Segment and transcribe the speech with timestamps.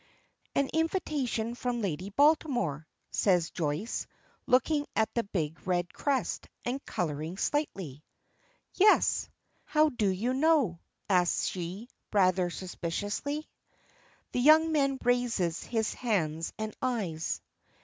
[0.55, 4.07] "An invitation from Lady Baltimore," says Joyce,
[4.47, 8.03] looking at the big red crest, and coloring slightly.
[8.73, 9.29] "Yes."
[9.63, 13.47] "How do you know?" asks she, rather suspiciously.
[14.31, 17.39] The young man raises his hands and eyes.